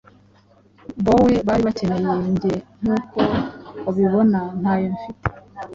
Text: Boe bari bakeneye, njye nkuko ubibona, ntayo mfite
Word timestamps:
Boe 1.05 1.35
bari 1.47 1.61
bakeneye, 1.67 2.11
njye 2.33 2.53
nkuko 2.81 3.19
ubibona, 3.89 4.39
ntayo 4.59 4.87
mfite 4.95 5.27